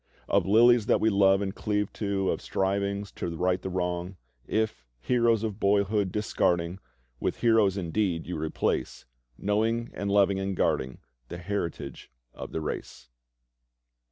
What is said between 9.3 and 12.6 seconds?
Knowing and loving and guarding The heritage of